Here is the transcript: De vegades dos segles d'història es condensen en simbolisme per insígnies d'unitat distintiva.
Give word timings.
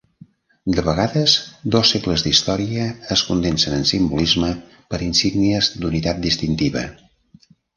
De 0.77 0.83
vegades 0.85 1.35
dos 1.75 1.91
segles 1.95 2.23
d'història 2.27 2.87
es 3.17 3.23
condensen 3.29 3.77
en 3.77 3.85
simbolisme 3.93 4.51
per 4.95 5.03
insígnies 5.09 5.71
d'unitat 5.85 6.25
distintiva. 6.29 6.87